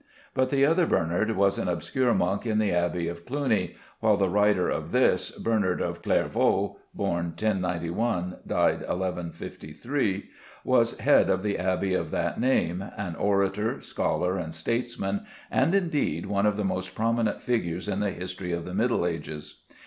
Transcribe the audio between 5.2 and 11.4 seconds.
Bernard of Clairvaux (born 1091, died 1153), was head